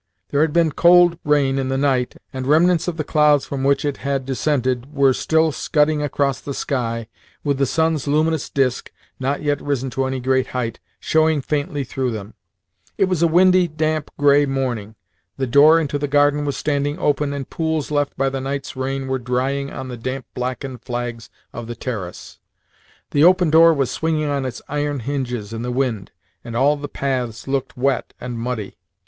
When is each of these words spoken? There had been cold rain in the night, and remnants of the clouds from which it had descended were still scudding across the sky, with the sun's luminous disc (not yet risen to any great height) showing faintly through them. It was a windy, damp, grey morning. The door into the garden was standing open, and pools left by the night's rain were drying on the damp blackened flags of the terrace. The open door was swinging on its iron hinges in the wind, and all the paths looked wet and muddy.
There 0.29 0.41
had 0.41 0.51
been 0.51 0.71
cold 0.71 1.19
rain 1.23 1.59
in 1.59 1.69
the 1.69 1.77
night, 1.77 2.15
and 2.33 2.47
remnants 2.47 2.87
of 2.87 2.97
the 2.97 3.03
clouds 3.03 3.45
from 3.45 3.63
which 3.63 3.85
it 3.85 3.97
had 3.97 4.25
descended 4.25 4.91
were 4.91 5.13
still 5.13 5.51
scudding 5.51 6.01
across 6.01 6.41
the 6.41 6.55
sky, 6.55 7.07
with 7.43 7.59
the 7.59 7.67
sun's 7.67 8.07
luminous 8.07 8.49
disc 8.49 8.91
(not 9.19 9.43
yet 9.43 9.61
risen 9.61 9.91
to 9.91 10.05
any 10.05 10.19
great 10.19 10.47
height) 10.47 10.79
showing 10.99 11.39
faintly 11.39 11.83
through 11.83 12.09
them. 12.09 12.33
It 12.97 13.05
was 13.05 13.21
a 13.21 13.27
windy, 13.27 13.67
damp, 13.67 14.09
grey 14.17 14.47
morning. 14.47 14.95
The 15.37 15.45
door 15.45 15.79
into 15.79 15.99
the 15.99 16.07
garden 16.07 16.45
was 16.45 16.57
standing 16.57 16.97
open, 16.97 17.31
and 17.31 17.47
pools 17.47 17.91
left 17.91 18.17
by 18.17 18.29
the 18.29 18.41
night's 18.41 18.75
rain 18.75 19.07
were 19.07 19.19
drying 19.19 19.69
on 19.71 19.89
the 19.89 19.97
damp 19.97 20.25
blackened 20.33 20.81
flags 20.81 21.29
of 21.53 21.67
the 21.67 21.75
terrace. 21.75 22.39
The 23.11 23.23
open 23.23 23.51
door 23.51 23.71
was 23.71 23.91
swinging 23.91 24.29
on 24.29 24.45
its 24.47 24.63
iron 24.67 25.01
hinges 25.01 25.53
in 25.53 25.61
the 25.61 25.69
wind, 25.71 26.09
and 26.43 26.55
all 26.55 26.75
the 26.75 26.89
paths 26.89 27.47
looked 27.47 27.77
wet 27.77 28.15
and 28.19 28.39
muddy. 28.39 28.77